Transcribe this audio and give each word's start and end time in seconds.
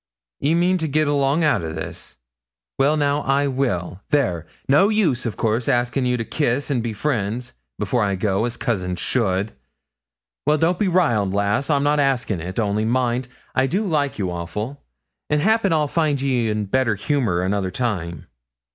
'Ye 0.39 0.55
mean 0.55 0.79
to 0.79 0.87
get 0.87 1.07
along 1.07 1.43
out 1.43 1.61
o' 1.61 1.71
this? 1.71 2.17
Well, 2.79 2.97
now, 2.97 3.21
I 3.21 3.45
will. 3.45 4.01
There! 4.09 4.47
No 4.67 4.89
use, 4.89 5.27
of 5.27 5.37
course, 5.37 5.67
askin' 5.67 6.07
you 6.07 6.17
to 6.17 6.25
kiss 6.25 6.71
and 6.71 6.81
be 6.81 6.91
friends, 6.91 7.53
before 7.77 8.03
I 8.03 8.15
go, 8.15 8.45
as 8.45 8.57
cousins 8.57 8.97
should. 8.99 9.51
Well, 10.47 10.57
don't 10.57 10.79
be 10.79 10.87
riled, 10.87 11.35
lass, 11.35 11.69
I'm 11.69 11.83
not 11.83 11.99
askin' 11.99 12.41
it; 12.41 12.57
only 12.57 12.83
mind, 12.83 13.27
I 13.53 13.67
do 13.67 13.85
like 13.85 14.17
you 14.17 14.31
awful, 14.31 14.81
and 15.29 15.43
'appen 15.43 15.71
I'll 15.71 15.87
find 15.87 16.19
ye 16.19 16.49
in 16.49 16.65
better 16.65 16.95
humour 16.95 17.41
another 17.43 17.69
time. 17.69 18.25